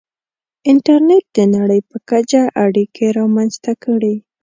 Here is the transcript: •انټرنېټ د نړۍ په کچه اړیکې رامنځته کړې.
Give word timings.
•انټرنېټ 0.71 1.25
د 1.37 1.39
نړۍ 1.55 1.81
په 1.89 1.97
کچه 2.09 2.41
اړیکې 2.65 3.05
رامنځته 3.19 3.71
کړې. 3.83 4.15